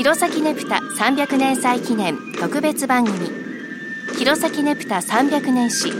[0.00, 3.30] 弘前ねぷた300年祭記念特別番組
[4.16, 5.92] 弘前ねぷた300年史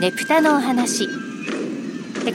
[0.00, 1.08] ねぷたのお話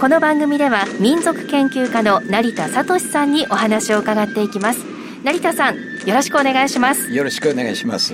[0.01, 4.82] この番組では民族研究家の成田聡さんにお話を伺っていきます。
[5.23, 7.09] 成田さんよろしくお願いします。
[7.14, 8.14] よろしくお願いします。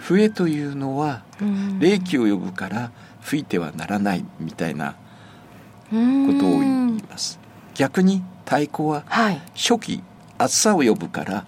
[0.00, 1.24] 笛というのは
[1.80, 4.96] 霊気を呼ぶから吹いてはならないみたいなこ
[5.92, 7.38] とを言います。
[7.74, 9.04] 逆に太鼓は
[9.54, 10.02] 初期、
[10.38, 11.46] 暑さを呼ぶから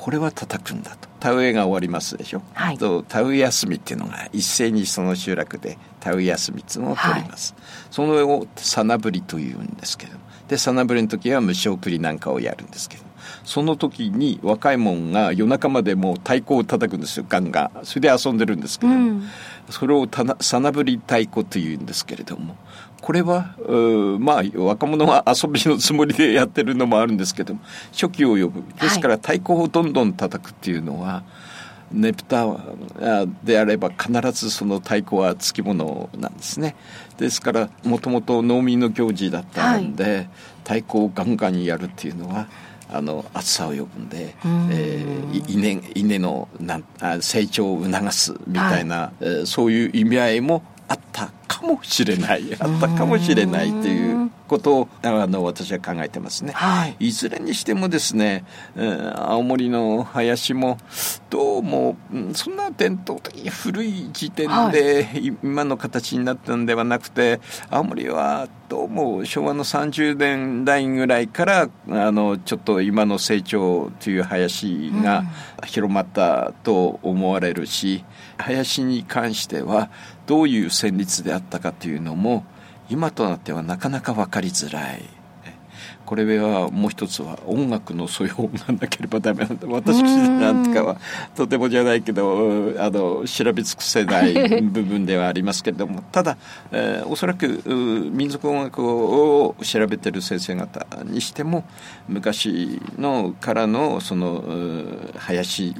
[0.00, 1.10] これは叩くんだと。
[1.20, 10.12] 田植えが終わりますでしょ、はい、と田植え休みっていうのが一斉にその集落で田植え休みっていうのを取ります、はい、そのをさなぶりというんですけど。
[10.48, 13.04] でさなぶりの時は無償送りなんかをやるんですけど
[13.44, 17.84] その時に若いもんが夜中までもう太鼓を叩くんですよガンガン。
[17.84, 19.28] それで遊んでるんですけど、うん、
[19.68, 20.08] それを
[20.40, 22.56] さなぶり太鼓というんですけれども。
[23.00, 23.56] これは
[24.18, 27.60] まあ若者は遊びのつもりでやってるのもあるんですけども
[27.92, 28.62] 初期を呼ぶ。
[28.78, 31.22] ですから太鼓をどんどん叩くっていうのは、
[31.92, 32.46] ねぷた
[33.42, 36.76] であれば必ずその太鼓はつきものなんですね。
[37.18, 40.28] ですからもともと農民の行事だったんで、はい、
[40.62, 42.48] 太鼓をガンガンやるっていうのは
[42.92, 44.34] あの暑さを呼ぶんで、
[44.70, 52.42] えー、稲稲のなん成長を促すみたいな、はい、えー、そういう意味合いもあったかもしれない。
[52.58, 60.76] あったかもしれないっていうことをあの私は考えてますね、はい、いずれにしてもですね、えー、青森の林も
[61.30, 61.96] どうも
[62.34, 65.08] そんな伝統的に古い時点で
[65.44, 75.24] 今の形になったんではなくて青森はどうも昭和の30年代ぐらいからあのちょっと今の成長という林が
[75.64, 78.04] 広まったと思われるし、
[78.38, 79.90] 林に関しては
[80.26, 82.44] どういう旋律であったかというのも
[82.90, 85.20] 今となってはなかなか分かりづらい。
[86.10, 89.68] これはもう一つは音楽の素養がなければダメなんだ。
[89.68, 90.96] 私なんかは
[91.36, 96.02] とてもじゃないけどあの調べ尽くせない部分ではありますけれども。
[96.10, 96.36] ただ、
[96.72, 97.62] えー、おそらく
[98.12, 101.64] 民族音楽を調べてる先生方にしても
[102.08, 104.42] 昔のからのその
[105.16, 105.76] 林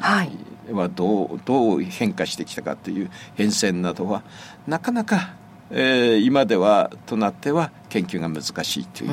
[0.70, 4.22] はどうどう変化してきたかという変遷などは
[4.68, 5.34] なかなか
[5.70, 9.10] えー、今ではとなっては研究が難しいという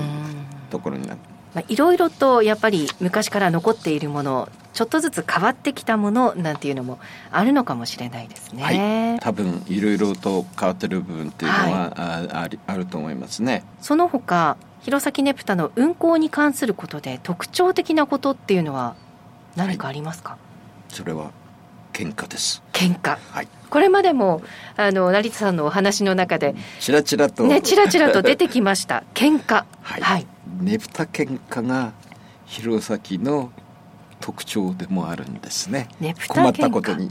[0.69, 1.19] ところになる。
[1.53, 6.99] まあ、いろいろとやっぱり昔から残っているものちょっとずつ変わってきたものなんていうのも
[7.31, 8.63] あるのかもしれないですね。
[8.63, 8.71] は
[9.17, 13.63] い、多分いろいろと変わってる部分っていうのは、はい、あありあると思いますね。
[13.81, 18.95] その他弘前ねぷたの運行に関することで特徴的なことっていうのは
[19.55, 20.37] 何かありますか、は
[20.91, 21.31] い、それは
[21.97, 22.61] 喧嘩です。
[22.73, 23.17] 喧嘩。
[23.31, 23.47] はい。
[23.71, 24.43] これまでも
[24.75, 27.43] あの成田さんのお話の中でちらちらと。
[27.47, 29.03] ねちらちらと出てきました。
[29.15, 29.65] 喧嘩。
[29.81, 30.27] はい、はい、
[30.61, 31.93] ねぶた喧嘩が
[32.45, 33.51] 弘前の
[34.19, 35.89] 特徴でもあるんですね。
[35.99, 37.09] ねぶた困ったことに。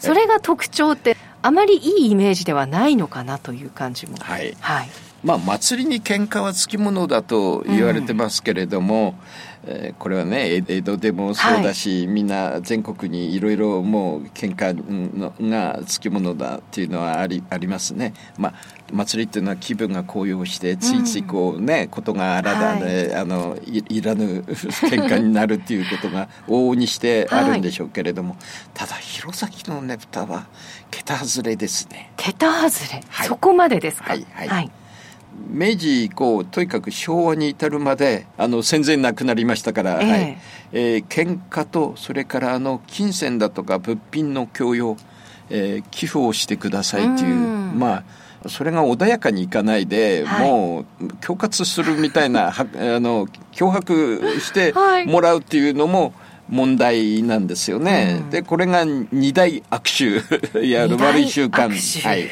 [0.00, 4.16] それが特徴ってあまりいいイメージではないのかなという感じも。
[4.18, 4.88] はい、はい
[5.24, 9.14] まあ、祭りに喧嘩はつきものだと言われてますけれども、
[9.66, 14.74] うん、えー、これはね江戸でもそうだし、はい、みんな全国にいろいろもう喧嘩
[15.18, 18.12] のがつきものだっていうのはありありますね。
[18.36, 18.54] まあ
[18.92, 28.38] 祭りっていうのは気分が高揚してついついこうね、うん、ことがあらだで、はい、あのいらぬ喧嘩になるっていうことが往々にしてあるんでしょうけれども、はい、
[28.74, 30.46] ただ弘前のねぷたは
[30.90, 32.12] 桁外れですね。
[32.18, 34.10] 桁外れ、はい、そこまでですか？
[34.10, 34.70] はい、はい
[35.48, 40.38] 明治以降とにかく昭和に至るまであの戦前なくなりましたから、えーはい。
[40.72, 44.96] えー、喧嘩とそれからあの金銭だとか物品の供与、
[45.50, 48.04] えー、寄付をしてくださいというま
[48.44, 52.52] あそれが穏やかにいかないで、はい、もう恐喝するみたいな あ
[53.00, 54.74] の脅迫して
[55.06, 56.12] もらうっていうのも、
[56.48, 58.18] 問題なんですよね。
[58.20, 60.20] うん、で、これが二大握
[60.52, 61.70] 手、いや、悪い習慣。
[62.06, 62.28] はい。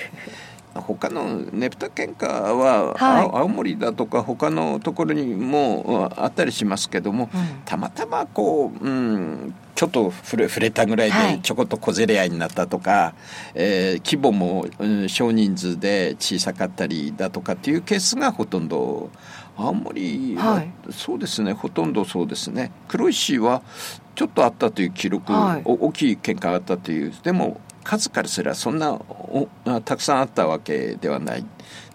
[0.74, 13.14] 他のねぷた喧嘩は、はい、青森だとか他のところにもあったりしますけども、うん、たまたまこう、うん、ちょっと触れ触れたぐらいでちょこっと小競り合いになったとか、はい、
[13.54, 19.10] えー、規模も、うん、少人数で小さかったりだとかっていうケースがほとんど。
[19.54, 22.72] 青森は、はい、そうですねほとんどそうですね。
[22.88, 23.62] 黒石は
[24.14, 27.12] ちょっとあったという記録、はい、大きい喧嘩があったという。
[27.22, 28.98] でも数からすればそんな
[29.84, 31.44] たくさんあったわけではない。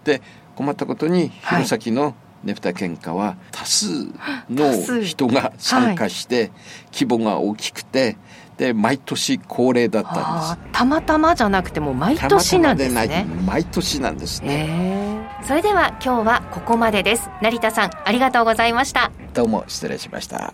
[0.04, 0.22] で
[0.54, 4.06] 困ったことに弘前のねぷた喧嘩は多数
[4.48, 6.50] の人が参加して、
[6.92, 8.16] 規模が大きくて
[8.56, 10.72] で毎年恒例だったんです。
[10.72, 13.26] たまたまじゃなくても毎年なんですね。
[13.46, 15.26] 毎年なんですね。
[15.46, 17.30] それでは今日はここまでです。
[17.42, 19.10] 成田さんありがとうございました。
[19.34, 20.52] どうも失礼しました